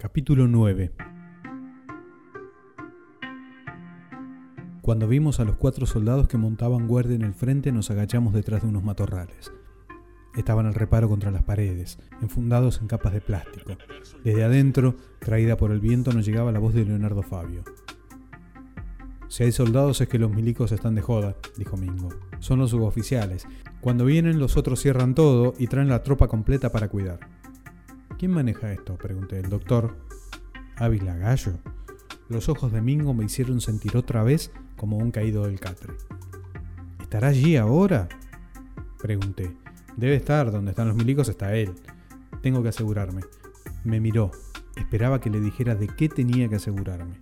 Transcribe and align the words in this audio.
Capítulo 0.00 0.46
9 0.46 0.92
Cuando 4.80 5.08
vimos 5.08 5.40
a 5.40 5.44
los 5.44 5.56
cuatro 5.56 5.86
soldados 5.86 6.28
que 6.28 6.38
montaban 6.38 6.86
guardia 6.86 7.16
en 7.16 7.22
el 7.22 7.34
frente, 7.34 7.72
nos 7.72 7.90
agachamos 7.90 8.32
detrás 8.32 8.62
de 8.62 8.68
unos 8.68 8.84
matorrales. 8.84 9.50
Estaban 10.36 10.66
al 10.66 10.74
reparo 10.74 11.08
contra 11.08 11.32
las 11.32 11.42
paredes, 11.42 11.98
enfundados 12.22 12.80
en 12.80 12.86
capas 12.86 13.12
de 13.12 13.20
plástico. 13.20 13.76
Desde 14.22 14.44
adentro, 14.44 14.94
traída 15.18 15.56
por 15.56 15.72
el 15.72 15.80
viento, 15.80 16.12
nos 16.12 16.24
llegaba 16.24 16.52
la 16.52 16.60
voz 16.60 16.74
de 16.74 16.84
Leonardo 16.84 17.24
Fabio. 17.24 17.64
Si 19.26 19.42
hay 19.42 19.50
soldados 19.50 20.00
es 20.00 20.06
que 20.06 20.20
los 20.20 20.30
milicos 20.30 20.70
están 20.70 20.94
de 20.94 21.02
joda, 21.02 21.34
dijo 21.56 21.76
Mingo. 21.76 22.10
Son 22.38 22.60
los 22.60 22.70
suboficiales. 22.70 23.48
Cuando 23.80 24.04
vienen 24.04 24.38
los 24.38 24.56
otros 24.56 24.80
cierran 24.80 25.16
todo 25.16 25.54
y 25.58 25.66
traen 25.66 25.88
la 25.88 26.04
tropa 26.04 26.28
completa 26.28 26.70
para 26.70 26.86
cuidar. 26.86 27.37
¿Quién 28.18 28.32
maneja 28.32 28.72
esto? 28.72 28.96
pregunté. 28.96 29.38
El 29.38 29.48
doctor 29.48 29.94
Ávila 30.74 31.16
Gallo. 31.16 31.52
Los 32.28 32.48
ojos 32.48 32.72
de 32.72 32.82
Mingo 32.82 33.14
me 33.14 33.24
hicieron 33.24 33.60
sentir 33.60 33.96
otra 33.96 34.24
vez 34.24 34.50
como 34.76 34.96
un 34.96 35.12
caído 35.12 35.44
del 35.44 35.60
catre. 35.60 35.92
¿Estará 37.00 37.28
allí 37.28 37.56
ahora? 37.56 38.08
Pregunté. 39.00 39.56
Debe 39.96 40.16
estar, 40.16 40.50
donde 40.50 40.72
están 40.72 40.88
los 40.88 40.96
milicos 40.96 41.28
está 41.28 41.54
él. 41.54 41.76
Tengo 42.42 42.60
que 42.60 42.70
asegurarme. 42.70 43.22
Me 43.84 44.00
miró. 44.00 44.32
Esperaba 44.74 45.20
que 45.20 45.30
le 45.30 45.40
dijera 45.40 45.76
de 45.76 45.86
qué 45.86 46.08
tenía 46.08 46.48
que 46.48 46.56
asegurarme. 46.56 47.18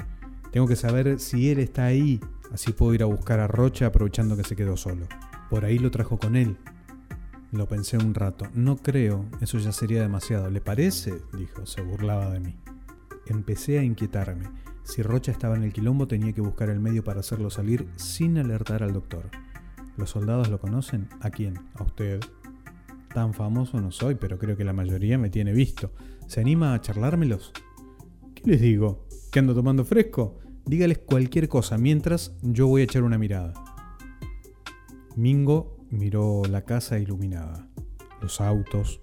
Tengo 0.51 0.67
que 0.67 0.77
saber 0.77 1.21
si 1.21 1.51
él 1.51 1.59
está 1.59 1.85
ahí, 1.85 2.21
así 2.53 2.73
puedo 2.73 2.95
ir 2.95 3.03
a 3.03 3.07
buscar 3.07 3.39
a 3.41 3.47
Rocha 3.49 3.85
aprovechando 3.85 4.35
que 4.35 4.45
se 4.45 4.57
quedó 4.57 4.79
solo. 4.79 5.07
Por 5.51 5.67
ahí 5.67 5.79
lo 5.79 5.91
trajo 5.91 6.19
con 6.19 6.37
él, 6.37 6.57
lo 7.57 7.67
pensé 7.67 7.97
un 7.97 8.15
rato. 8.15 8.47
No 8.55 8.77
creo, 8.77 9.27
eso 9.41 9.59
ya 9.59 9.73
sería 9.73 10.01
demasiado. 10.01 10.51
¿Le 10.51 10.61
parece? 10.61 11.15
dijo, 11.37 11.67
se 11.67 11.83
burlaba 11.83 12.31
de 12.31 12.41
mí. 12.41 12.57
Empecé 13.27 13.79
a 13.79 13.83
inquietarme. 13.83 14.47
Si 14.85 15.03
Rocha 15.03 15.33
estaba 15.33 15.57
en 15.57 15.65
el 15.65 15.73
quilombo 15.73 16.07
tenía 16.07 16.33
que 16.33 16.41
buscar 16.41 16.71
el 16.71 16.79
medio 16.79 17.03
para 17.03 17.21
hacerlo 17.21 17.51
salir 17.51 17.89
sin 17.97 18.39
alertar 18.39 18.83
al 18.83 18.93
doctor. 18.93 19.31
¿Los 19.97 20.11
soldados 20.11 20.49
lo 20.49 20.61
conocen? 20.61 21.09
¿A 21.21 21.31
quién? 21.31 21.59
¿A 21.75 21.83
usted? 21.83 22.21
Tan 23.13 23.35
famoso 23.35 23.81
no 23.81 23.91
soy, 23.91 24.15
pero 24.15 24.39
creo 24.39 24.57
que 24.57 24.65
la 24.65 24.73
mayoría 24.73 25.19
me 25.19 25.31
tiene 25.31 25.53
visto. 25.53 25.91
¿Se 26.29 26.41
anima 26.41 26.75
a 26.75 26.81
charlármelos? 26.81 27.53
¿Qué 28.35 28.43
les 28.45 28.61
digo? 28.61 29.07
¿Que 29.33 29.39
ando 29.39 29.55
tomando 29.55 29.85
fresco? 29.85 30.39
Dígales 30.67 30.99
cualquier 30.99 31.49
cosa 31.49 31.79
mientras 31.79 32.37
yo 32.43 32.67
voy 32.67 32.83
a 32.83 32.85
echar 32.85 33.03
una 33.03 33.19
mirada. 33.19 33.55
Mingo 35.17 35.76
miró 35.91 36.43
la 36.49 36.63
casa 36.63 36.99
iluminada, 36.99 37.69
los 38.21 38.41
autos, 38.41 39.01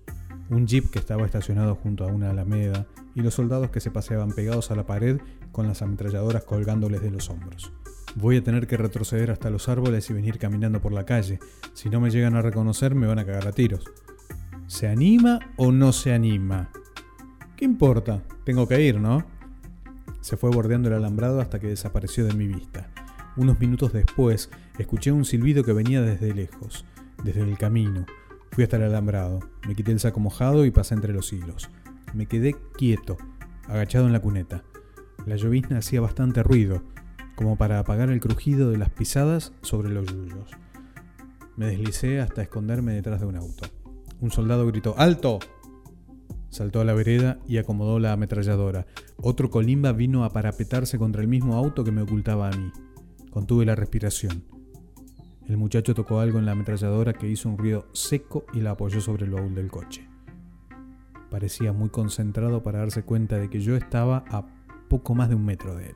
un 0.49 0.67
jeep 0.67 0.89
que 0.89 0.99
estaba 0.99 1.25
estacionado 1.25 1.75
junto 1.75 2.03
a 2.03 2.07
una 2.07 2.29
alameda 2.29 2.85
y 3.15 3.21
los 3.21 3.33
soldados 3.33 3.69
que 3.69 3.79
se 3.79 3.91
paseaban 3.91 4.31
pegados 4.31 4.71
a 4.71 4.75
la 4.75 4.85
pared 4.85 5.19
con 5.51 5.67
las 5.67 5.81
ametralladoras 5.81 6.43
colgándoles 6.43 7.01
de 7.01 7.11
los 7.11 7.29
hombros. 7.29 7.71
Voy 8.15 8.37
a 8.37 8.43
tener 8.43 8.67
que 8.67 8.77
retroceder 8.77 9.31
hasta 9.31 9.49
los 9.49 9.69
árboles 9.69 10.09
y 10.09 10.13
venir 10.13 10.37
caminando 10.37 10.81
por 10.81 10.91
la 10.91 11.05
calle. 11.05 11.39
Si 11.73 11.89
no 11.89 11.99
me 11.99 12.11
llegan 12.11 12.35
a 12.35 12.41
reconocer 12.41 12.93
me 12.93 13.07
van 13.07 13.19
a 13.19 13.25
cagar 13.25 13.47
a 13.47 13.51
tiros. 13.51 13.85
¿Se 14.67 14.87
anima 14.87 15.39
o 15.57 15.71
no 15.71 15.91
se 15.91 16.13
anima? 16.13 16.69
¿Qué 17.55 17.65
importa? 17.65 18.23
Tengo 18.43 18.67
que 18.67 18.81
ir, 18.81 18.99
¿no? 18.99 19.25
Se 20.21 20.37
fue 20.37 20.51
bordeando 20.51 20.89
el 20.89 20.95
alambrado 20.95 21.41
hasta 21.41 21.59
que 21.59 21.67
desapareció 21.67 22.25
de 22.25 22.33
mi 22.33 22.47
vista. 22.47 22.92
Unos 23.35 23.59
minutos 23.59 23.93
después, 23.93 24.51
escuché 24.77 25.11
un 25.11 25.25
silbido 25.25 25.63
que 25.63 25.73
venía 25.73 26.01
desde 26.01 26.35
lejos, 26.35 26.85
desde 27.23 27.41
el 27.41 27.57
camino. 27.57 28.05
Fui 28.51 28.63
hasta 28.63 28.77
el 28.77 28.83
alambrado, 28.83 29.39
me 29.67 29.73
quité 29.73 29.91
el 29.91 29.99
saco 29.99 30.19
mojado 30.19 30.65
y 30.65 30.71
pasé 30.71 30.93
entre 30.93 31.13
los 31.13 31.33
hilos. 31.33 31.69
Me 32.13 32.27
quedé 32.27 32.55
quieto, 32.77 33.17
agachado 33.67 34.05
en 34.05 34.13
la 34.13 34.19
cuneta. 34.19 34.63
La 35.25 35.35
llovizna 35.35 35.79
hacía 35.79 35.99
bastante 35.99 36.43
ruido, 36.43 36.83
como 37.35 37.57
para 37.57 37.79
apagar 37.79 38.09
el 38.11 38.19
crujido 38.19 38.69
de 38.69 38.77
las 38.77 38.89
pisadas 38.89 39.53
sobre 39.61 39.89
los 39.89 40.05
yuyos. 40.05 40.51
Me 41.55 41.65
deslicé 41.65 42.19
hasta 42.19 42.43
esconderme 42.43 42.93
detrás 42.93 43.19
de 43.19 43.25
un 43.25 43.35
auto. 43.35 43.65
Un 44.19 44.29
soldado 44.29 44.67
gritó 44.67 44.95
¡Alto! 44.97 45.39
Saltó 46.49 46.81
a 46.81 46.85
la 46.85 46.93
vereda 46.93 47.39
y 47.47 47.57
acomodó 47.57 47.97
la 47.97 48.13
ametralladora. 48.13 48.85
Otro 49.17 49.49
colimba 49.49 49.91
vino 49.91 50.23
a 50.23 50.29
parapetarse 50.29 50.99
contra 50.99 51.23
el 51.23 51.27
mismo 51.27 51.55
auto 51.55 51.83
que 51.83 51.91
me 51.91 52.03
ocultaba 52.03 52.49
a 52.49 52.51
mí. 52.51 52.71
Contuve 53.33 53.65
la 53.65 53.73
respiración. 53.73 54.43
El 55.47 55.57
muchacho 55.57 55.95
tocó 55.95 56.19
algo 56.19 56.37
en 56.37 56.45
la 56.45 56.51
ametralladora 56.51 57.13
que 57.13 57.27
hizo 57.27 57.49
un 57.49 57.57
ruido 57.57 57.87
seco 57.91 58.45
y 58.53 58.59
la 58.59 58.71
apoyó 58.71 59.01
sobre 59.01 59.25
el 59.25 59.31
baúl 59.31 59.55
del 59.55 59.71
coche. 59.71 60.07
Parecía 61.31 61.73
muy 61.73 61.89
concentrado 61.89 62.61
para 62.61 62.77
darse 62.77 63.01
cuenta 63.01 63.39
de 63.39 63.49
que 63.49 63.59
yo 63.59 63.75
estaba 63.75 64.23
a 64.29 64.45
poco 64.87 65.15
más 65.15 65.29
de 65.29 65.35
un 65.35 65.45
metro 65.45 65.75
de 65.75 65.87
él. 65.87 65.95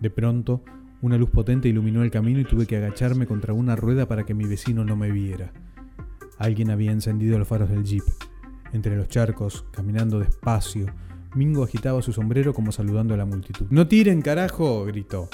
De 0.00 0.10
pronto, 0.10 0.64
una 1.02 1.16
luz 1.16 1.30
potente 1.30 1.68
iluminó 1.68 2.02
el 2.02 2.10
camino 2.10 2.40
y 2.40 2.44
tuve 2.44 2.66
que 2.66 2.78
agacharme 2.78 3.28
contra 3.28 3.54
una 3.54 3.76
rueda 3.76 4.08
para 4.08 4.26
que 4.26 4.34
mi 4.34 4.44
vecino 4.44 4.84
no 4.84 4.96
me 4.96 5.12
viera. 5.12 5.52
Alguien 6.36 6.72
había 6.72 6.90
encendido 6.90 7.38
los 7.38 7.46
faros 7.46 7.70
del 7.70 7.84
jeep. 7.84 8.02
Entre 8.72 8.96
los 8.96 9.06
charcos, 9.06 9.66
caminando 9.70 10.18
despacio, 10.18 10.86
Mingo 11.36 11.62
agitaba 11.62 12.02
su 12.02 12.12
sombrero 12.12 12.52
como 12.52 12.72
saludando 12.72 13.14
a 13.14 13.16
la 13.16 13.24
multitud. 13.24 13.66
¡No 13.70 13.86
tiren, 13.86 14.20
carajo! 14.20 14.84
gritó. 14.84 15.28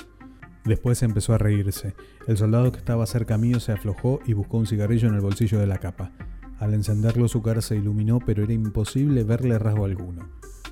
Después 0.64 1.02
empezó 1.02 1.34
a 1.34 1.38
reírse. 1.38 1.94
El 2.26 2.38
soldado 2.38 2.72
que 2.72 2.78
estaba 2.78 3.04
cerca 3.06 3.36
mío 3.36 3.60
se 3.60 3.72
aflojó 3.72 4.20
y 4.24 4.32
buscó 4.32 4.56
un 4.56 4.66
cigarrillo 4.66 5.08
en 5.08 5.14
el 5.14 5.20
bolsillo 5.20 5.58
de 5.58 5.66
la 5.66 5.78
capa. 5.78 6.12
Al 6.58 6.72
encenderlo 6.72 7.28
su 7.28 7.42
cara 7.42 7.60
se 7.60 7.76
iluminó, 7.76 8.18
pero 8.24 8.42
era 8.42 8.52
imposible 8.52 9.24
verle 9.24 9.58
rasgo 9.58 9.84
alguno. 9.84 10.30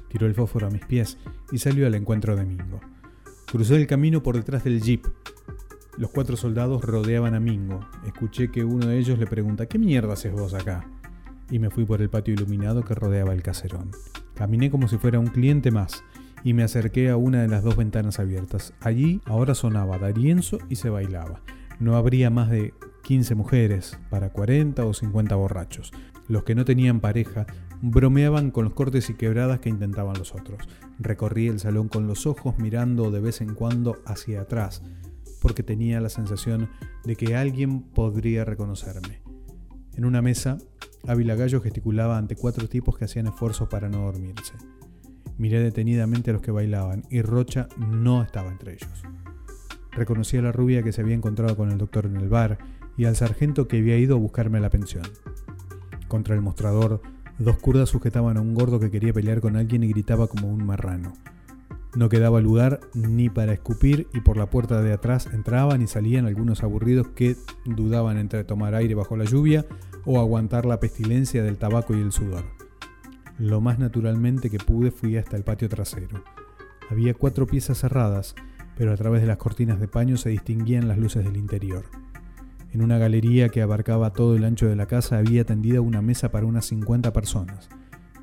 Tiró 0.08 0.26
el 0.26 0.34
fósforo 0.34 0.66
a 0.66 0.70
mis 0.70 0.84
pies 0.86 1.19
y 1.50 1.58
salió 1.58 1.86
al 1.86 1.94
encuentro 1.94 2.36
de 2.36 2.44
Mingo. 2.44 2.80
Crucé 3.50 3.76
el 3.76 3.86
camino 3.86 4.22
por 4.22 4.36
detrás 4.36 4.64
del 4.64 4.80
jeep. 4.80 5.06
Los 5.98 6.10
cuatro 6.10 6.38
soldados 6.38 6.82
rodeaban 6.82 7.34
a 7.34 7.41
Mingo. 7.41 7.80
Escuché 8.06 8.50
que 8.50 8.64
uno 8.64 8.86
de 8.86 8.98
ellos 8.98 9.19
le 9.19 9.26
pregunta, 9.26 9.66
¿qué 9.66 9.78
mierda 9.78 10.14
haces 10.14 10.32
vos 10.32 10.54
acá? 10.54 10.88
Y 11.50 11.59
me 11.59 11.69
fui 11.69 11.84
por 11.84 12.00
el 12.00 12.09
patio 12.09 12.32
iluminado 12.32 12.82
que 12.82 12.94
rodeaba 12.94 13.34
el 13.34 13.42
caserón. 13.42 13.91
Caminé 14.34 14.70
como 14.70 14.88
si 14.88 14.97
fuera 14.97 15.19
un 15.19 15.26
cliente 15.26 15.70
más 15.70 16.03
y 16.44 16.54
me 16.54 16.62
acerqué 16.62 17.10
a 17.10 17.16
una 17.16 17.42
de 17.42 17.48
las 17.48 17.62
dos 17.62 17.76
ventanas 17.76 18.19
abiertas. 18.19 18.75
Allí 18.80 19.20
ahora 19.25 19.54
sonaba 19.54 19.98
Darienzo 19.98 20.58
y 20.69 20.76
se 20.76 20.91
bailaba. 20.91 21.41
No 21.78 21.97
habría 21.97 22.30
más 22.30 22.50
de 22.50 22.75
15 23.03 23.34
mujeres 23.34 23.98
para 24.10 24.30
40 24.30 24.84
o 24.84 24.94
50 24.94 25.34
borrachos. 25.34 25.92
Los 26.28 26.44
que 26.44 26.54
no 26.54 26.64
tenían 26.64 27.00
pareja 27.00 27.47
bromeaban 27.80 28.50
con 28.50 28.64
los 28.64 28.75
cortes 28.75 29.10
y 29.10 29.14
quebradas 29.14 29.60
que 29.60 29.69
intentaban 29.69 30.16
los 30.16 30.34
otros. 30.34 30.69
Recorrí 30.98 31.48
el 31.48 31.58
salón 31.58 31.88
con 31.88 32.06
los 32.06 32.26
ojos 32.26 32.59
mirando 32.59 33.10
de 33.10 33.20
vez 33.20 33.41
en 33.41 33.54
cuando 33.54 34.00
hacia 34.06 34.42
atrás, 34.42 34.82
porque 35.41 35.64
tenía 35.64 36.00
la 36.00 36.09
sensación 36.09 36.70
de 37.04 37.16
que 37.16 37.34
alguien 37.34 37.82
podría 37.82 38.44
reconocerme. 38.44 39.20
En 39.94 40.04
una 40.04 40.22
mesa, 40.22 40.59
Ávila 41.06 41.34
Gallo 41.34 41.60
gesticulaba 41.60 42.16
ante 42.16 42.36
cuatro 42.36 42.69
tipos 42.69 42.97
que 42.97 43.04
hacían 43.04 43.26
esfuerzos 43.26 43.69
para 43.69 43.88
no 43.88 44.03
dormirse. 44.03 44.54
Miré 45.42 45.58
detenidamente 45.58 46.30
a 46.30 46.34
los 46.34 46.41
que 46.41 46.53
bailaban 46.53 47.03
y 47.10 47.20
Rocha 47.20 47.66
no 47.76 48.22
estaba 48.22 48.48
entre 48.48 48.75
ellos. 48.75 49.03
Reconocí 49.91 50.36
a 50.36 50.42
la 50.42 50.53
rubia 50.53 50.84
que 50.84 50.92
se 50.92 51.00
había 51.00 51.16
encontrado 51.16 51.56
con 51.56 51.72
el 51.72 51.78
doctor 51.78 52.06
en 52.06 52.16
el 52.16 52.28
bar 52.28 52.58
y 52.97 53.06
al 53.06 53.16
sargento 53.16 53.66
que 53.66 53.78
había 53.78 53.98
ido 53.98 54.14
a 54.14 54.20
buscarme 54.20 54.58
a 54.58 54.60
la 54.60 54.70
pensión. 54.70 55.03
Contra 56.06 56.36
el 56.36 56.42
mostrador, 56.42 57.03
dos 57.41 57.58
kurdas 57.58 57.88
sujetaban 57.88 58.36
a 58.36 58.41
un 58.41 58.54
gordo 58.54 58.78
que 58.78 58.92
quería 58.92 59.12
pelear 59.12 59.41
con 59.41 59.56
alguien 59.56 59.82
y 59.82 59.88
gritaba 59.88 60.28
como 60.28 60.47
un 60.47 60.64
marrano. 60.64 61.12
No 61.97 62.09
quedaba 62.09 62.41
lugar 62.41 62.78
ni 62.94 63.28
para 63.28 63.53
escupir 63.53 64.06
y 64.14 64.20
por 64.20 64.36
la 64.36 64.48
puerta 64.48 64.80
de 64.80 64.92
atrás 64.92 65.28
entraban 65.32 65.82
y 65.82 65.88
salían 65.88 66.26
algunos 66.26 66.62
aburridos 66.62 67.09
que 67.16 67.34
dudaban 67.64 68.16
entre 68.16 68.44
tomar 68.44 68.76
aire 68.76 68.94
bajo 68.94 69.16
la 69.16 69.24
lluvia 69.24 69.66
o 70.04 70.20
aguantar 70.20 70.66
la 70.66 70.78
pestilencia 70.78 71.42
del 71.42 71.59
tabaco 71.59 71.97
y 71.97 72.00
el 72.00 72.12
sudor. 72.12 72.61
Lo 73.42 73.60
más 73.60 73.80
naturalmente 73.80 74.50
que 74.50 74.58
pude 74.58 74.92
fui 74.92 75.16
hasta 75.16 75.36
el 75.36 75.42
patio 75.42 75.69
trasero. 75.69 76.22
Había 76.89 77.12
cuatro 77.12 77.44
piezas 77.44 77.77
cerradas, 77.77 78.36
pero 78.77 78.92
a 78.92 78.97
través 78.97 79.21
de 79.21 79.27
las 79.27 79.39
cortinas 79.39 79.80
de 79.80 79.89
paño 79.89 80.16
se 80.16 80.28
distinguían 80.28 80.86
las 80.86 80.97
luces 80.97 81.24
del 81.24 81.36
interior. 81.36 81.86
En 82.72 82.83
una 82.83 82.98
galería 82.98 83.48
que 83.48 83.60
abarcaba 83.60 84.12
todo 84.12 84.36
el 84.36 84.44
ancho 84.44 84.68
de 84.68 84.77
la 84.77 84.86
casa 84.86 85.18
había 85.18 85.44
tendida 85.44 85.80
una 85.80 86.00
mesa 86.00 86.30
para 86.30 86.47
unas 86.47 86.66
50 86.66 87.12
personas, 87.12 87.68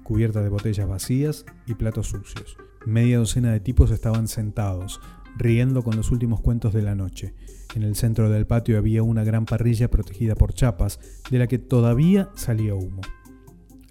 cubierta 0.04 0.42
de 0.42 0.48
botellas 0.48 0.88
vacías 0.88 1.46
y 1.68 1.74
platos 1.74 2.08
sucios. 2.08 2.56
Media 2.86 3.18
docena 3.18 3.52
de 3.52 3.60
tipos 3.60 3.92
estaban 3.92 4.30
sentados, 4.30 5.02
riendo 5.38 5.84
con 5.84 5.98
los 5.98 6.12
últimos 6.12 6.40
cuentos 6.40 6.72
de 6.72 6.82
la 6.82 6.96
noche. 6.96 7.34
En 7.76 7.84
el 7.84 7.98
centro 7.98 8.30
del 8.30 8.48
patio 8.48 8.78
había 8.78 9.04
una 9.04 9.26
gran 9.26 9.44
parrilla 9.44 9.90
protegida 9.90 10.36
por 10.36 10.54
chapas, 10.54 10.98
de 11.30 11.40
la 11.40 11.48
que 11.48 11.60
todavía 11.60 12.30
salía 12.36 12.74
humo. 12.74 13.02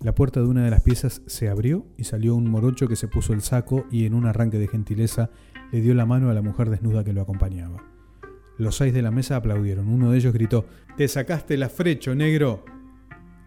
La 0.01 0.15
puerta 0.15 0.41
de 0.41 0.47
una 0.47 0.65
de 0.65 0.71
las 0.71 0.83
piezas 0.83 1.23
se 1.27 1.49
abrió 1.49 1.87
y 1.97 2.05
salió 2.05 2.35
un 2.35 2.51
morocho 2.51 2.89
que 2.89 2.97
se 2.97 3.09
puso 3.09 3.33
el 3.33 3.43
saco 3.43 3.85
y 3.91 4.07
en 4.07 4.15
un 4.15 4.27
arranque 4.27 4.59
de 4.59 4.69
gentileza 4.69 5.31
le 5.73 5.81
dio 5.81 5.95
la 5.95 6.07
mano 6.07 6.31
a 6.31 6.35
la 6.35 6.43
mujer 6.43 6.71
desnuda 6.71 7.05
que 7.05 7.13
lo 7.13 7.23
acompañaba. 7.23 7.83
Los 8.57 8.77
seis 8.77 8.95
de 8.95 9.03
la 9.03 9.11
mesa 9.11 9.37
aplaudieron. 9.37 9.89
Uno 9.89 10.11
de 10.11 10.19
ellos 10.19 10.33
gritó, 10.33 10.67
Te 10.97 11.07
sacaste 11.09 11.57
la 11.57 11.69
frecho, 11.69 12.15
negro. 12.15 12.65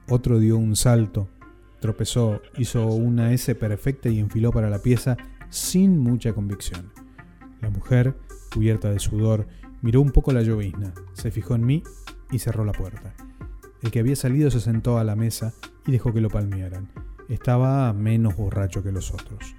Otro 0.08 0.40
dio 0.40 0.58
un 0.58 0.76
salto 0.76 1.30
Tropezó, 1.82 2.44
hizo 2.60 2.86
una 2.86 3.34
S 3.34 3.56
perfecta 3.56 4.08
y 4.08 4.20
enfiló 4.20 4.52
para 4.52 4.70
la 4.70 4.84
pieza 4.84 5.18
sin 5.50 5.98
mucha 5.98 6.32
convicción. 6.32 6.92
La 7.60 7.72
mujer, 7.72 8.16
cubierta 8.54 8.92
de 8.92 9.00
sudor, 9.00 9.48
miró 9.82 10.00
un 10.00 10.12
poco 10.12 10.32
la 10.32 10.44
llovizna, 10.44 10.94
se 11.14 11.32
fijó 11.32 11.56
en 11.56 11.66
mí 11.66 11.82
y 12.32 12.38
cerró 12.38 12.66
la 12.66 12.72
puerta. 12.72 13.16
El 13.82 13.90
que 13.90 14.00
había 14.00 14.16
salido 14.16 14.52
se 14.52 14.60
sentó 14.60 15.00
a 15.00 15.04
la 15.04 15.16
mesa 15.16 15.54
y 15.86 15.92
dejó 15.92 16.14
que 16.14 16.22
lo 16.22 16.30
palmearan. 16.30 16.90
Estaba 17.30 17.94
menos 17.94 18.36
borracho 18.36 18.84
que 18.84 18.92
los 18.92 19.14
otros. 19.14 19.56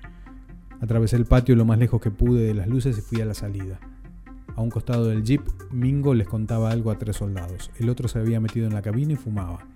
Atravesé 0.80 1.16
el 1.16 1.26
patio 1.26 1.56
lo 1.56 1.64
más 1.64 1.78
lejos 1.78 2.00
que 2.00 2.10
pude 2.10 2.42
de 2.42 2.54
las 2.54 2.66
luces 2.66 2.98
y 2.98 3.02
fui 3.02 3.20
a 3.20 3.24
la 3.24 3.34
salida. 3.34 3.78
A 4.54 4.60
un 4.60 4.70
costado 4.70 5.06
del 5.06 5.22
jeep, 5.22 5.42
Mingo 5.70 6.12
les 6.12 6.28
contaba 6.28 6.70
algo 6.70 6.90
a 6.90 6.98
tres 6.98 7.16
soldados. 7.16 7.70
El 7.78 7.88
otro 7.88 8.08
se 8.08 8.18
había 8.18 8.40
metido 8.40 8.66
en 8.66 8.74
la 8.74 8.82
cabina 8.82 9.12
y 9.12 9.16
fumaba. 9.16 9.66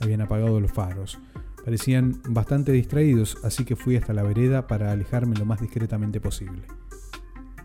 Habían 0.00 0.20
apagado 0.20 0.60
los 0.60 0.72
faros. 0.72 1.18
Parecían 1.64 2.20
bastante 2.28 2.72
distraídos, 2.72 3.38
así 3.44 3.64
que 3.64 3.76
fui 3.76 3.96
hasta 3.96 4.12
la 4.12 4.22
vereda 4.22 4.66
para 4.66 4.92
alejarme 4.92 5.36
lo 5.36 5.44
más 5.44 5.60
discretamente 5.60 6.20
posible. 6.20 6.62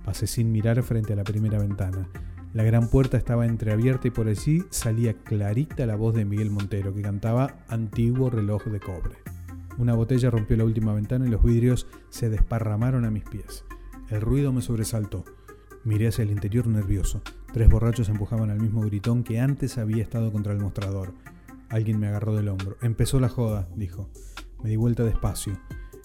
Pasé 0.06 0.28
sin 0.28 0.52
mirar 0.52 0.82
frente 0.84 1.14
a 1.14 1.16
la 1.16 1.24
primera 1.24 1.60
ventana. 1.60 2.08
La 2.54 2.64
gran 2.64 2.88
puerta 2.88 3.18
estaba 3.18 3.48
entreabierta 3.48 4.08
y 4.08 4.12
por 4.12 4.28
allí 4.28 4.64
salía 4.70 5.16
clarita 5.16 5.88
la 5.88 5.96
voz 5.96 6.14
de 6.14 6.24
Miguel 6.24 6.52
Montero, 6.52 6.94
que 6.94 7.02
cantaba 7.02 7.66
Antiguo 7.68 8.30
reloj 8.30 8.66
de 8.66 8.80
cobre. 8.80 9.16
Una 9.80 9.96
botella 9.96 10.30
rompió 10.30 10.56
la 10.56 10.64
última 10.64 10.94
ventana 10.94 11.26
y 11.26 11.30
los 11.30 11.44
vidrios 11.44 11.88
se 12.10 12.30
desparramaron 12.30 13.06
a 13.06 13.12
mis 13.12 13.24
pies. 13.24 13.66
El 14.12 14.22
ruido 14.22 14.54
me 14.54 14.62
sobresaltó. 14.62 15.26
Miré 15.84 16.10
hacia 16.10 16.22
el 16.22 16.30
interior 16.30 16.68
nervioso. 16.68 17.24
Tres 17.52 17.70
borrachos 17.70 18.08
empujaban 18.10 18.52
al 18.52 18.62
mismo 18.62 18.82
gritón 18.82 19.24
que 19.24 19.40
antes 19.40 19.80
había 19.80 20.04
estado 20.04 20.32
contra 20.32 20.54
el 20.54 20.60
mostrador. 20.60 21.16
Alguien 21.70 22.00
me 22.00 22.08
agarró 22.08 22.36
del 22.36 22.50
hombro. 22.50 22.78
Empezó 22.84 23.20
la 23.20 23.30
joda, 23.30 23.68
dijo. 23.76 24.12
Me 24.64 24.70
di 24.70 24.76
vuelta 24.76 25.04
despacio. 25.04 25.58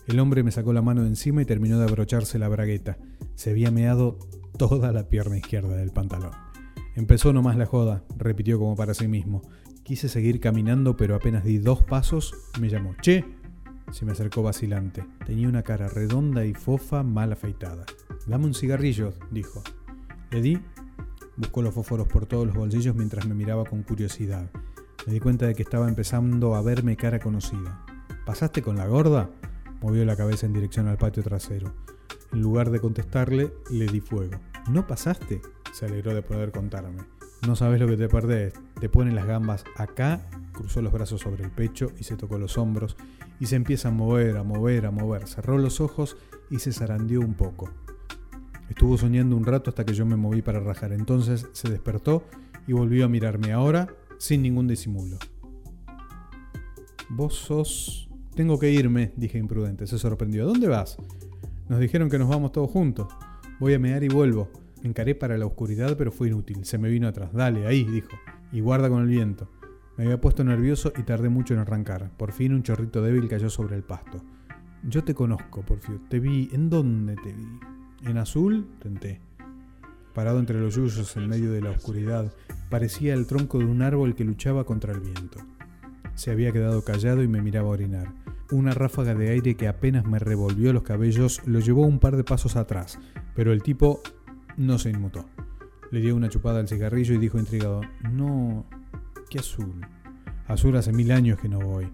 El 0.06 0.18
hombre 0.18 0.42
me 0.42 0.50
sacó 0.50 0.72
la 0.72 0.80
mano 0.80 1.02
de 1.02 1.08
encima 1.08 1.42
y 1.42 1.44
terminó 1.44 1.78
de 1.78 1.84
abrocharse 1.84 2.38
la 2.38 2.48
bragueta. 2.48 2.96
Se 3.38 3.50
había 3.50 3.70
meado 3.70 4.18
toda 4.58 4.90
la 4.90 5.08
pierna 5.08 5.38
izquierda 5.38 5.76
del 5.76 5.92
pantalón. 5.92 6.32
Empezó 6.96 7.32
nomás 7.32 7.56
la 7.56 7.66
joda, 7.66 8.02
repitió 8.16 8.58
como 8.58 8.74
para 8.74 8.94
sí 8.94 9.06
mismo. 9.06 9.42
Quise 9.84 10.08
seguir 10.08 10.40
caminando, 10.40 10.96
pero 10.96 11.14
apenas 11.14 11.44
di 11.44 11.58
dos 11.58 11.84
pasos, 11.84 12.34
me 12.60 12.68
llamó. 12.68 12.96
Che, 13.00 13.24
se 13.92 14.04
me 14.04 14.10
acercó 14.10 14.42
vacilante. 14.42 15.04
Tenía 15.24 15.48
una 15.48 15.62
cara 15.62 15.86
redonda 15.86 16.44
y 16.46 16.52
fofa 16.52 17.04
mal 17.04 17.30
afeitada. 17.30 17.86
Dame 18.26 18.46
un 18.46 18.54
cigarrillo, 18.54 19.14
dijo. 19.30 19.62
Le 20.32 20.42
di. 20.42 20.58
Buscó 21.36 21.62
los 21.62 21.72
fósforos 21.72 22.08
por 22.08 22.26
todos 22.26 22.44
los 22.44 22.56
bolsillos 22.56 22.96
mientras 22.96 23.24
me 23.24 23.36
miraba 23.36 23.64
con 23.66 23.84
curiosidad. 23.84 24.50
Me 25.06 25.12
di 25.12 25.20
cuenta 25.20 25.46
de 25.46 25.54
que 25.54 25.62
estaba 25.62 25.88
empezando 25.88 26.56
a 26.56 26.62
verme 26.62 26.96
cara 26.96 27.20
conocida. 27.20 27.86
¿Pasaste 28.26 28.62
con 28.62 28.76
la 28.76 28.88
gorda? 28.88 29.30
Movió 29.80 30.04
la 30.04 30.16
cabeza 30.16 30.46
en 30.46 30.54
dirección 30.54 30.88
al 30.88 30.98
patio 30.98 31.22
trasero. 31.22 31.72
En 32.32 32.42
lugar 32.42 32.70
de 32.70 32.80
contestarle, 32.80 33.52
le 33.70 33.86
di 33.86 34.00
fuego. 34.00 34.38
¿No 34.70 34.86
pasaste? 34.86 35.40
Se 35.72 35.86
alegró 35.86 36.14
de 36.14 36.22
poder 36.22 36.52
contarme. 36.52 37.02
No 37.46 37.56
sabes 37.56 37.80
lo 37.80 37.86
que 37.86 37.96
te 37.96 38.08
perdés. 38.08 38.54
Te 38.80 38.88
ponen 38.88 39.14
las 39.14 39.26
gambas 39.26 39.64
acá, 39.76 40.26
cruzó 40.52 40.82
los 40.82 40.92
brazos 40.92 41.20
sobre 41.20 41.44
el 41.44 41.50
pecho 41.50 41.92
y 41.98 42.04
se 42.04 42.16
tocó 42.16 42.38
los 42.38 42.58
hombros 42.58 42.96
y 43.40 43.46
se 43.46 43.56
empieza 43.56 43.88
a 43.88 43.92
mover, 43.92 44.36
a 44.36 44.42
mover, 44.42 44.86
a 44.86 44.90
mover. 44.90 45.26
Cerró 45.28 45.58
los 45.58 45.80
ojos 45.80 46.16
y 46.50 46.58
se 46.58 46.72
zarandeó 46.72 47.20
un 47.20 47.34
poco. 47.34 47.70
Estuvo 48.68 48.98
soñando 48.98 49.36
un 49.36 49.46
rato 49.46 49.70
hasta 49.70 49.84
que 49.84 49.94
yo 49.94 50.04
me 50.04 50.16
moví 50.16 50.42
para 50.42 50.60
rajar. 50.60 50.92
Entonces 50.92 51.46
se 51.52 51.70
despertó 51.70 52.24
y 52.66 52.72
volvió 52.72 53.04
a 53.04 53.08
mirarme 53.08 53.52
ahora 53.52 53.88
sin 54.18 54.42
ningún 54.42 54.66
disimulo. 54.66 55.18
Vos 57.08 57.34
sos... 57.34 58.04
Tengo 58.34 58.58
que 58.58 58.70
irme, 58.70 59.12
dije 59.16 59.38
imprudente. 59.38 59.86
Se 59.86 59.98
sorprendió. 59.98 60.46
¿Dónde 60.46 60.68
vas? 60.68 60.96
Nos 61.68 61.80
dijeron 61.80 62.08
que 62.08 62.18
nos 62.18 62.28
vamos 62.28 62.52
todos 62.52 62.70
juntos. 62.70 63.08
Voy 63.60 63.74
a 63.74 63.78
mear 63.78 64.02
y 64.02 64.08
vuelvo. 64.08 64.50
Encaré 64.82 65.14
para 65.14 65.36
la 65.36 65.46
oscuridad, 65.46 65.96
pero 65.96 66.10
fue 66.10 66.28
inútil. 66.28 66.64
Se 66.64 66.78
me 66.78 66.88
vino 66.88 67.08
atrás. 67.08 67.32
Dale, 67.32 67.66
ahí, 67.66 67.84
dijo. 67.84 68.16
Y 68.52 68.60
guarda 68.60 68.88
con 68.88 69.02
el 69.02 69.08
viento. 69.08 69.50
Me 69.96 70.04
había 70.04 70.20
puesto 70.20 70.44
nervioso 70.44 70.92
y 70.96 71.02
tardé 71.02 71.28
mucho 71.28 71.54
en 71.54 71.60
arrancar. 71.60 72.10
Por 72.16 72.32
fin 72.32 72.54
un 72.54 72.62
chorrito 72.62 73.02
débil 73.02 73.28
cayó 73.28 73.50
sobre 73.50 73.76
el 73.76 73.82
pasto. 73.82 74.22
Yo 74.84 75.04
te 75.04 75.14
conozco, 75.14 75.62
Porfio. 75.62 76.00
Te 76.08 76.20
vi. 76.20 76.48
¿En 76.52 76.70
dónde 76.70 77.16
te 77.16 77.32
vi? 77.32 77.60
En 78.04 78.16
azul, 78.16 78.68
tenté. 78.80 79.20
Parado 80.14 80.38
entre 80.38 80.60
los 80.60 80.74
yuyos 80.74 81.16
en 81.16 81.28
medio 81.28 81.52
de 81.52 81.60
la 81.60 81.70
oscuridad, 81.70 82.32
parecía 82.70 83.14
el 83.14 83.26
tronco 83.26 83.58
de 83.58 83.66
un 83.66 83.82
árbol 83.82 84.14
que 84.14 84.24
luchaba 84.24 84.64
contra 84.64 84.92
el 84.92 85.00
viento. 85.00 85.38
Se 86.14 86.30
había 86.30 86.50
quedado 86.52 86.82
callado 86.82 87.22
y 87.22 87.28
me 87.28 87.42
miraba 87.42 87.68
orinar. 87.68 88.12
Una 88.50 88.72
ráfaga 88.72 89.14
de 89.14 89.28
aire 89.28 89.56
que 89.56 89.68
apenas 89.68 90.06
me 90.06 90.18
revolvió 90.18 90.72
los 90.72 90.82
cabellos 90.82 91.42
lo 91.44 91.60
llevó 91.60 91.82
un 91.86 91.98
par 91.98 92.16
de 92.16 92.24
pasos 92.24 92.56
atrás, 92.56 92.98
pero 93.34 93.52
el 93.52 93.62
tipo 93.62 94.00
no 94.56 94.78
se 94.78 94.88
inmutó. 94.88 95.26
Le 95.90 96.00
dio 96.00 96.16
una 96.16 96.30
chupada 96.30 96.60
al 96.60 96.68
cigarrillo 96.68 97.14
y 97.14 97.18
dijo 97.18 97.38
intrigado, 97.38 97.82
no, 98.10 98.64
qué 99.28 99.40
azul. 99.40 99.86
Azul 100.46 100.76
hace 100.76 100.92
mil 100.92 101.12
años 101.12 101.38
que 101.38 101.48
no 101.48 101.58
voy. 101.58 101.92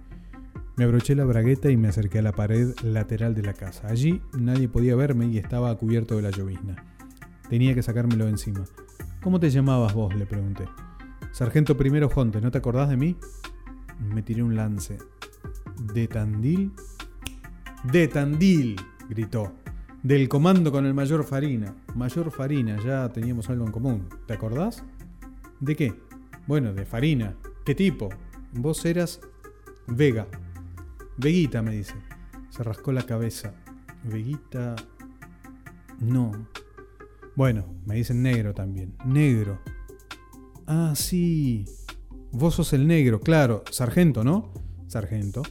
Me 0.76 0.84
abroché 0.84 1.14
la 1.14 1.24
bragueta 1.24 1.70
y 1.70 1.76
me 1.76 1.88
acerqué 1.88 2.20
a 2.20 2.22
la 2.22 2.32
pared 2.32 2.74
lateral 2.82 3.34
de 3.34 3.42
la 3.42 3.52
casa. 3.52 3.88
Allí 3.88 4.20
nadie 4.36 4.68
podía 4.68 4.94
verme 4.94 5.26
y 5.26 5.38
estaba 5.38 5.76
cubierto 5.76 6.16
de 6.16 6.22
la 6.22 6.30
llovizna. 6.30 6.84
Tenía 7.48 7.74
que 7.74 7.82
sacármelo 7.82 8.28
encima. 8.28 8.64
¿Cómo 9.22 9.40
te 9.40 9.50
llamabas 9.50 9.94
vos? 9.94 10.14
le 10.14 10.26
pregunté. 10.26 10.64
Sargento 11.32 11.76
Primero 11.76 12.08
Jonte, 12.08 12.40
¿no 12.40 12.50
te 12.50 12.58
acordás 12.58 12.88
de 12.88 12.96
mí? 12.96 13.16
Me 14.00 14.22
tiré 14.22 14.42
un 14.42 14.54
lance. 14.54 14.98
¿De 15.78 16.08
Tandil? 16.08 16.72
¡De 17.84 18.08
Tandil! 18.08 18.76
gritó. 19.08 19.52
Del 20.02 20.28
comando 20.28 20.70
con 20.70 20.86
el 20.86 20.94
mayor 20.94 21.24
Farina. 21.24 21.74
Mayor 21.94 22.30
Farina, 22.30 22.76
ya 22.84 23.08
teníamos 23.10 23.48
algo 23.48 23.66
en 23.66 23.72
común. 23.72 24.08
¿Te 24.26 24.34
acordás? 24.34 24.84
¿De 25.60 25.74
qué? 25.76 25.94
Bueno, 26.46 26.74
de 26.74 26.84
Farina. 26.84 27.34
¿Qué 27.64 27.74
tipo? 27.74 28.10
Vos 28.52 28.84
eras 28.84 29.20
Vega. 29.86 30.26
Veguita, 31.16 31.62
me 31.62 31.76
dice. 31.76 31.94
Se 32.50 32.62
rascó 32.62 32.92
la 32.92 33.06
cabeza. 33.06 33.54
Veguita... 34.04 34.76
No. 36.00 36.32
Bueno, 37.36 37.64
me 37.86 37.96
dicen 37.96 38.22
negro 38.22 38.52
también. 38.52 38.94
Negro. 39.04 39.60
Ah, 40.66 40.92
sí. 40.94 41.64
Vos 42.32 42.56
sos 42.56 42.72
el 42.72 42.86
negro, 42.86 43.20
claro. 43.20 43.64
Sargento, 43.70 44.24
¿no? 44.24 44.52
Sargento. 44.86 45.42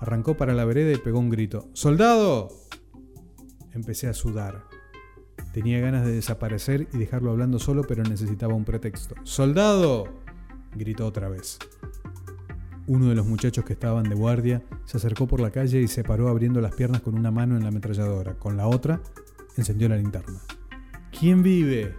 Arrancó 0.00 0.36
para 0.36 0.54
la 0.54 0.64
vereda 0.64 0.92
y 0.92 0.98
pegó 0.98 1.18
un 1.18 1.30
grito. 1.30 1.68
¡Soldado! 1.72 2.48
Empecé 3.72 4.08
a 4.08 4.14
sudar. 4.14 4.64
Tenía 5.52 5.80
ganas 5.80 6.04
de 6.04 6.12
desaparecer 6.12 6.88
y 6.92 6.98
dejarlo 6.98 7.30
hablando 7.30 7.58
solo, 7.58 7.82
pero 7.82 8.02
necesitaba 8.02 8.54
un 8.54 8.64
pretexto. 8.64 9.14
¡Soldado! 9.22 10.04
gritó 10.74 11.06
otra 11.06 11.28
vez. 11.28 11.58
Uno 12.86 13.08
de 13.08 13.14
los 13.14 13.26
muchachos 13.26 13.64
que 13.64 13.72
estaban 13.72 14.04
de 14.04 14.14
guardia 14.14 14.62
se 14.84 14.98
acercó 14.98 15.26
por 15.26 15.40
la 15.40 15.50
calle 15.50 15.80
y 15.80 15.88
se 15.88 16.04
paró 16.04 16.28
abriendo 16.28 16.60
las 16.60 16.74
piernas 16.74 17.00
con 17.00 17.18
una 17.18 17.30
mano 17.30 17.56
en 17.56 17.62
la 17.62 17.68
ametralladora. 17.68 18.38
Con 18.38 18.56
la 18.56 18.68
otra, 18.68 19.00
encendió 19.56 19.88
la 19.88 19.96
linterna. 19.96 20.38
¿Quién 21.18 21.42
vive? 21.42 21.94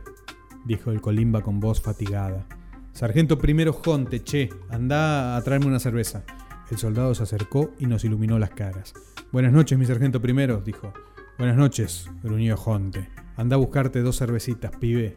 dijo 0.66 0.92
el 0.92 1.02
colimba 1.02 1.42
con 1.42 1.60
voz 1.60 1.82
fatigada. 1.82 2.46
Sargento 2.94 3.38
primero 3.38 3.74
Jonte, 3.74 4.24
che, 4.24 4.50
anda 4.70 5.36
a 5.36 5.42
traerme 5.42 5.68
una 5.68 5.80
cerveza. 5.80 6.24
El 6.72 6.78
soldado 6.78 7.16
se 7.16 7.24
acercó 7.24 7.72
y 7.80 7.86
nos 7.86 8.04
iluminó 8.04 8.40
las 8.40 8.52
caras. 8.52 8.94
Buenas 9.32 9.54
noches, 9.54 9.78
mi 9.78 9.86
sargento 9.86 10.22
primero, 10.22 10.62
dijo. 10.62 10.94
Buenas 11.38 11.56
noches, 11.56 12.10
gruñó 12.24 12.58
Jonte. 12.58 13.10
Anda 13.36 13.56
a 13.56 13.60
buscarte 13.60 14.02
dos 14.02 14.18
cervecitas, 14.18 14.72
pibe. 14.78 15.16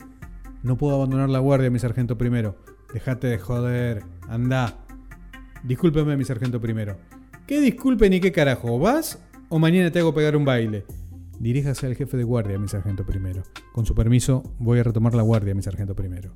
No 0.62 0.76
puedo 0.76 0.94
abandonar 0.94 1.28
la 1.28 1.38
guardia, 1.38 1.70
mi 1.70 1.78
sargento 1.78 2.18
primero. 2.18 2.56
Dejate 2.92 3.28
de 3.28 3.38
joder. 3.38 4.02
Anda, 4.28 4.84
Discúlpeme, 5.62 6.16
mi 6.16 6.24
sargento 6.24 6.60
primero. 6.60 6.96
¿Qué 7.46 7.60
disculpe 7.60 8.08
ni 8.08 8.20
qué 8.20 8.32
carajo? 8.32 8.78
¿Vas 8.78 9.22
o 9.48 9.58
mañana 9.58 9.90
te 9.90 9.98
hago 9.98 10.14
pegar 10.14 10.36
un 10.36 10.44
baile? 10.44 10.84
Diríjase 11.38 11.86
al 11.86 11.96
jefe 11.96 12.16
de 12.16 12.24
guardia, 12.24 12.58
mi 12.58 12.68
sargento 12.68 13.04
primero. 13.04 13.42
Con 13.72 13.84
su 13.84 13.94
permiso, 13.94 14.42
voy 14.58 14.78
a 14.78 14.84
retomar 14.84 15.14
la 15.14 15.22
guardia, 15.22 15.54
mi 15.54 15.62
sargento 15.62 15.94
primero. 15.94 16.34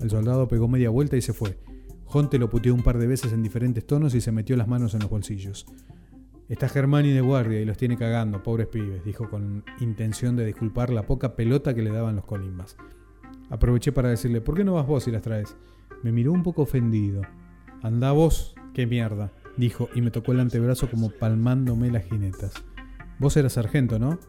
El 0.00 0.10
soldado 0.10 0.48
pegó 0.48 0.68
media 0.68 0.90
vuelta 0.90 1.16
y 1.16 1.22
se 1.22 1.32
fue. 1.32 1.58
Jonte 2.06 2.38
lo 2.38 2.48
puteó 2.48 2.74
un 2.74 2.82
par 2.82 2.98
de 2.98 3.06
veces 3.06 3.32
en 3.32 3.42
diferentes 3.42 3.86
tonos 3.86 4.14
y 4.14 4.20
se 4.20 4.32
metió 4.32 4.56
las 4.56 4.68
manos 4.68 4.94
en 4.94 5.00
los 5.00 5.10
bolsillos. 5.10 5.66
Está 6.48 6.68
Germani 6.68 7.12
de 7.12 7.20
guardia 7.20 7.60
y 7.60 7.64
los 7.64 7.76
tiene 7.76 7.96
cagando, 7.96 8.42
pobres 8.42 8.68
pibes, 8.68 9.04
dijo 9.04 9.28
con 9.28 9.64
intención 9.80 10.36
de 10.36 10.46
disculpar 10.46 10.90
la 10.90 11.02
poca 11.04 11.34
pelota 11.34 11.74
que 11.74 11.82
le 11.82 11.90
daban 11.90 12.14
los 12.14 12.24
colimbas. 12.24 12.76
Aproveché 13.50 13.90
para 13.90 14.10
decirle, 14.10 14.40
¿por 14.40 14.54
qué 14.54 14.62
no 14.62 14.74
vas 14.74 14.86
vos 14.86 15.08
y 15.08 15.10
las 15.10 15.22
traes? 15.22 15.56
Me 16.04 16.12
miró 16.12 16.32
un 16.32 16.44
poco 16.44 16.62
ofendido. 16.62 17.22
Anda 17.82 18.12
vos, 18.12 18.54
qué 18.74 18.86
mierda, 18.86 19.32
dijo 19.56 19.88
y 19.96 20.02
me 20.02 20.12
tocó 20.12 20.32
el 20.32 20.40
antebrazo 20.40 20.88
como 20.88 21.10
palmándome 21.10 21.90
las 21.90 22.04
jinetas. 22.04 22.54
Vos 23.18 23.36
eras 23.36 23.54
sargento, 23.54 23.98
¿no? 23.98 24.20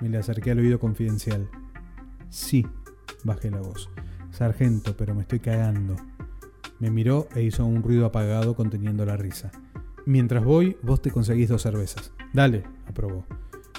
Me 0.00 0.08
le 0.08 0.18
acerqué 0.18 0.52
al 0.52 0.60
oído 0.60 0.78
confidencial. 0.78 1.48
Sí, 2.28 2.64
bajé 3.24 3.50
la 3.50 3.60
voz. 3.60 3.90
Sargento, 4.30 4.96
pero 4.96 5.14
me 5.14 5.22
estoy 5.22 5.40
cagando. 5.40 5.96
Me 6.78 6.90
miró 6.90 7.28
e 7.34 7.42
hizo 7.42 7.64
un 7.64 7.82
ruido 7.82 8.06
apagado 8.06 8.54
conteniendo 8.54 9.04
la 9.06 9.16
risa. 9.16 9.50
Mientras 10.04 10.44
voy, 10.44 10.76
vos 10.82 11.00
te 11.02 11.10
conseguís 11.10 11.48
dos 11.48 11.62
cervezas. 11.62 12.12
Dale, 12.32 12.64
aprobó. 12.86 13.24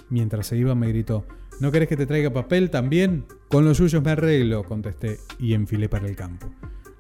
Mientras 0.10 0.48
se 0.48 0.58
iba 0.58 0.74
me 0.76 0.90
gritó, 0.90 1.26
¿no 1.60 1.72
querés 1.72 1.88
que 1.88 1.98
te 1.98 2.06
traiga 2.06 2.32
papel 2.32 2.70
también? 2.70 3.26
Con 3.50 3.66
los 3.66 3.78
suyos 3.78 4.04
me 4.04 4.12
arreglo, 4.12 4.64
contesté 4.64 5.20
y 5.40 5.54
enfilé 5.54 5.90
para 5.90 6.08
el 6.08 6.16
campo. 6.16 6.50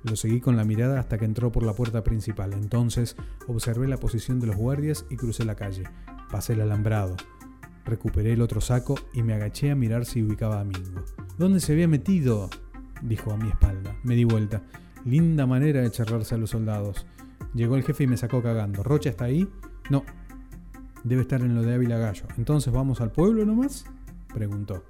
Lo 0.04 0.16
seguí 0.16 0.39
con 0.39 0.56
la 0.56 0.63
mirada 0.63 1.00
hasta 1.00 1.18
que 1.18 1.25
entró 1.25 1.51
por 1.51 1.63
la 1.63 1.74
puerta 1.74 2.04
principal. 2.04 2.54
Entonces 2.54 3.16
observé 3.48 3.88
la 3.88 3.98
posición 3.98 4.39
de 4.39 4.48
los 4.48 4.56
guardias 4.56 5.06
y 5.10 5.18
crucé 5.18 5.44
la 5.44 5.56
calle. 5.56 5.84
Pasé 6.32 6.54
el 6.54 6.62
alambrado. 6.62 7.18
Recuperé 7.84 8.34
el 8.34 8.42
otro 8.42 8.62
saco 8.62 8.96
y 9.13 9.24
me 9.24 9.34
agaché 9.34 9.72
a 9.72 9.75
mirar 9.75 10.06
si 10.06 10.24
ubicaba 10.24 10.60
a 10.60 10.63
Mingo. 10.63 11.04
¿Dónde 11.38 11.60
se 11.60 11.74
había 11.74 11.88
metido? 11.88 12.50
dijo 13.01 13.32
a 13.32 13.38
mi 13.38 13.50
espalda. 13.50 13.96
Me 14.04 14.16
di 14.16 14.24
vuelta. 14.24 14.62
Linda 15.06 15.46
manera 15.46 15.82
de 15.82 15.92
charlarse 15.92 16.36
a 16.36 16.38
los 16.38 16.50
soldados. 16.51 17.06
Llegó 17.54 17.75
el 17.75 17.84
jefe 17.84 18.04
y 18.04 18.08
me 18.08 18.18
sacó 18.18 18.42
cagando. 18.42 18.84
¿Rocha 18.84 19.10
está 19.10 19.25
ahí? 19.25 19.48
No. 19.89 20.04
Debe 21.04 21.22
estar 21.22 21.42
en 21.42 21.56
lo 21.56 21.62
de 21.62 21.74
Ávila 21.74 21.98
Gallo. 21.98 22.25
¿Entonces 22.38 22.74
vamos 22.74 23.01
al 23.01 23.12
pueblo 23.12 23.46
nomás? 23.46 23.86
preguntó. 24.34 24.84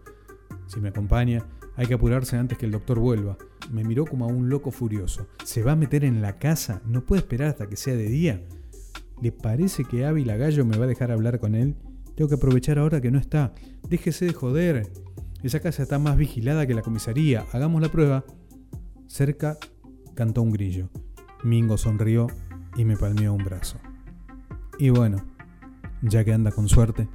Si 0.68 0.80
me 0.80 0.90
acompaña, 0.90 1.46
hay 1.76 1.88
que 1.88 1.94
apurarse 1.94 2.36
antes 2.38 2.58
que 2.58 2.66
el 2.66 2.72
doctor 2.72 3.00
vuelva. 3.00 3.38
Me 3.72 3.84
miró 3.84 4.06
como 4.06 4.26
a 4.26 4.28
un 4.28 4.50
loco 4.50 4.72
furioso. 4.72 5.28
¿Se 5.44 5.64
va 5.64 5.74
a 5.74 5.76
meter 5.76 6.04
en 6.04 6.22
la 6.22 6.40
casa? 6.40 6.82
¿No 6.86 7.06
puede 7.06 7.22
esperar 7.22 7.50
hasta 7.50 7.68
que 7.68 7.76
sea 7.76 7.96
de 7.96 8.08
día? 8.08 8.44
¿Le 9.22 9.32
parece 9.32 9.84
que 9.84 10.06
Ávila 10.06 10.38
Gallo 10.38 10.66
me 10.66 10.78
va 10.78 10.86
a 10.86 10.88
dejar 10.88 11.12
hablar 11.12 11.40
con 11.40 11.56
él? 11.56 11.76
Tengo 12.16 12.30
que 12.30 12.36
aprovechar 12.36 12.80
ahora 12.80 13.00
que 13.00 13.12
no 13.12 13.20
está. 13.20 13.54
Déjese 13.88 14.26
de 14.26 14.34
joder. 14.34 14.92
Esa 15.44 15.60
casa 15.60 15.84
está 15.84 16.00
más 16.00 16.18
vigilada 16.18 16.66
que 16.66 16.74
la 16.74 16.82
comisaría. 16.82 17.46
Hagamos 17.52 17.82
la 17.82 17.90
prueba. 17.90 18.26
Cerca 19.08 19.58
cantó 20.18 20.42
un 20.42 20.52
grillo. 20.52 20.90
Mingo 21.44 21.78
sonrió 21.78 22.26
y 22.76 22.86
me 22.86 22.98
palmeó 22.98 23.34
un 23.34 23.44
brazo. 23.46 23.78
Y 24.80 24.90
bueno, 24.90 25.24
ya 26.02 26.26
que 26.26 26.34
anda 26.34 26.52
con 26.52 26.68
suerte. 26.68 27.08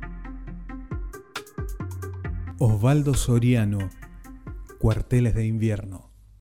Osvaldo 2.59 3.15
Soriano, 3.15 3.91
Cuarteles 4.79 5.35
de 5.35 5.47
invierno. 5.47 6.12